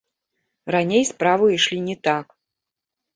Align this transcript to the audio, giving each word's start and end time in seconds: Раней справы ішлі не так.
Раней 0.75 1.03
справы 1.09 1.45
ішлі 1.57 1.77
не 1.91 1.95
так. 2.09 2.25